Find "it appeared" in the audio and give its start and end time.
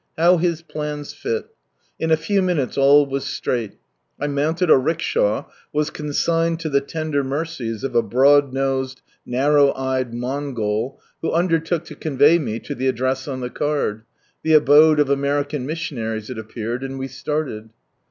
16.31-16.83